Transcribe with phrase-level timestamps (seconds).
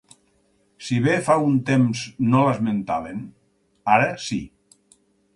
[0.85, 2.01] Si bé fa un temps
[2.31, 3.19] no l’esmentaven,
[3.97, 4.39] ara sí.